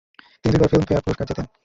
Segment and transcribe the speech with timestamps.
[0.41, 1.45] তিনি দুইবার ফিল্মফেয়ার পুরস্কার জেতেন।